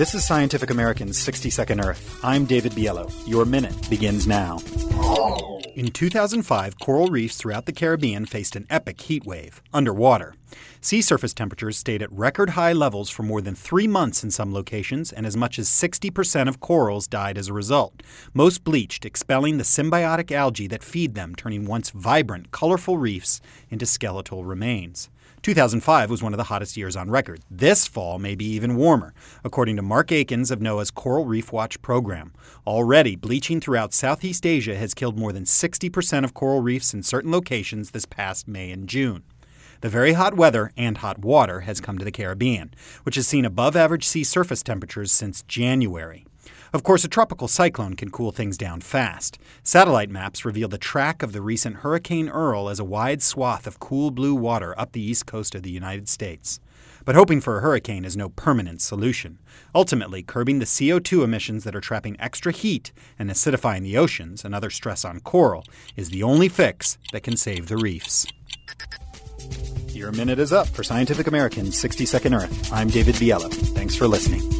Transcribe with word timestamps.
This 0.00 0.14
is 0.14 0.24
Scientific 0.24 0.70
American's 0.70 1.18
60 1.18 1.50
Second 1.50 1.80
Earth. 1.80 2.24
I'm 2.24 2.46
David 2.46 2.72
Biello. 2.72 3.12
Your 3.28 3.44
minute 3.44 3.90
begins 3.90 4.26
now. 4.26 4.56
In 5.76 5.88
2005, 5.88 6.78
coral 6.78 7.08
reefs 7.08 7.36
throughout 7.36 7.66
the 7.66 7.72
Caribbean 7.74 8.24
faced 8.24 8.56
an 8.56 8.66
epic 8.70 8.98
heat 9.02 9.26
wave 9.26 9.60
underwater. 9.74 10.36
Sea 10.80 11.02
surface 11.02 11.34
temperatures 11.34 11.76
stayed 11.76 12.02
at 12.02 12.12
record 12.12 12.50
high 12.50 12.72
levels 12.72 13.10
for 13.10 13.22
more 13.22 13.40
than 13.40 13.54
three 13.54 13.86
months 13.86 14.24
in 14.24 14.30
some 14.30 14.52
locations, 14.52 15.12
and 15.12 15.26
as 15.26 15.36
much 15.36 15.58
as 15.58 15.68
60% 15.68 16.48
of 16.48 16.60
corals 16.60 17.06
died 17.06 17.36
as 17.36 17.48
a 17.48 17.52
result. 17.52 18.02
Most 18.34 18.64
bleached, 18.64 19.04
expelling 19.04 19.58
the 19.58 19.64
symbiotic 19.64 20.32
algae 20.32 20.66
that 20.68 20.82
feed 20.82 21.14
them, 21.14 21.34
turning 21.34 21.66
once 21.66 21.90
vibrant, 21.90 22.50
colorful 22.50 22.98
reefs 22.98 23.40
into 23.70 23.86
skeletal 23.86 24.44
remains. 24.44 25.10
2005 25.42 26.10
was 26.10 26.22
one 26.22 26.34
of 26.34 26.36
the 26.36 26.44
hottest 26.44 26.76
years 26.76 26.96
on 26.96 27.10
record. 27.10 27.40
This 27.50 27.86
fall 27.86 28.18
may 28.18 28.34
be 28.34 28.44
even 28.44 28.76
warmer, 28.76 29.14
according 29.42 29.76
to 29.76 29.82
Mark 29.82 30.08
Eakin 30.08 30.50
of 30.50 30.58
NOAA's 30.58 30.90
Coral 30.90 31.24
Reef 31.24 31.50
Watch 31.50 31.80
program. 31.80 32.32
Already, 32.66 33.16
bleaching 33.16 33.58
throughout 33.58 33.94
Southeast 33.94 34.44
Asia 34.44 34.76
has 34.76 34.92
killed 34.92 35.18
more 35.18 35.32
than 35.32 35.44
60% 35.44 36.24
of 36.24 36.34
coral 36.34 36.60
reefs 36.60 36.92
in 36.92 37.02
certain 37.02 37.32
locations 37.32 37.92
this 37.92 38.04
past 38.04 38.48
May 38.48 38.70
and 38.70 38.86
June. 38.86 39.22
The 39.80 39.88
very 39.88 40.12
hot 40.12 40.34
weather 40.34 40.72
and 40.76 40.98
hot 40.98 41.20
water 41.20 41.60
has 41.60 41.80
come 41.80 41.96
to 41.96 42.04
the 42.04 42.12
Caribbean, 42.12 42.74
which 43.04 43.14
has 43.14 43.26
seen 43.26 43.46
above 43.46 43.74
average 43.74 44.06
sea 44.06 44.24
surface 44.24 44.62
temperatures 44.62 45.10
since 45.10 45.42
January. 45.44 46.26
Of 46.74 46.82
course, 46.82 47.02
a 47.02 47.08
tropical 47.08 47.48
cyclone 47.48 47.94
can 47.94 48.10
cool 48.10 48.30
things 48.30 48.58
down 48.58 48.82
fast. 48.82 49.38
Satellite 49.62 50.10
maps 50.10 50.44
reveal 50.44 50.68
the 50.68 50.76
track 50.76 51.22
of 51.22 51.32
the 51.32 51.40
recent 51.40 51.76
Hurricane 51.76 52.28
Earl 52.28 52.68
as 52.68 52.78
a 52.78 52.84
wide 52.84 53.22
swath 53.22 53.66
of 53.66 53.80
cool 53.80 54.10
blue 54.10 54.34
water 54.34 54.78
up 54.78 54.92
the 54.92 55.02
east 55.02 55.24
coast 55.24 55.54
of 55.54 55.62
the 55.62 55.70
United 55.70 56.10
States. 56.10 56.60
But 57.06 57.14
hoping 57.14 57.40
for 57.40 57.56
a 57.56 57.60
hurricane 57.62 58.04
is 58.04 58.18
no 58.18 58.28
permanent 58.28 58.82
solution. 58.82 59.38
Ultimately, 59.74 60.22
curbing 60.22 60.58
the 60.58 60.66
CO2 60.66 61.24
emissions 61.24 61.64
that 61.64 61.74
are 61.74 61.80
trapping 61.80 62.20
extra 62.20 62.52
heat 62.52 62.92
and 63.18 63.30
acidifying 63.30 63.82
the 63.82 63.96
oceans, 63.96 64.44
another 64.44 64.68
stress 64.68 65.06
on 65.06 65.20
coral, 65.20 65.64
is 65.96 66.10
the 66.10 66.22
only 66.22 66.50
fix 66.50 66.98
that 67.12 67.22
can 67.22 67.38
save 67.38 67.68
the 67.68 67.78
reefs. 67.78 68.26
Your 70.00 70.12
minute 70.12 70.38
is 70.38 70.50
up 70.50 70.66
for 70.66 70.82
Scientific 70.82 71.26
American's 71.26 71.76
60 71.76 72.06
Second 72.06 72.32
Earth. 72.32 72.72
I'm 72.72 72.88
David 72.88 73.16
Biello. 73.16 73.52
Thanks 73.52 73.94
for 73.94 74.08
listening. 74.08 74.59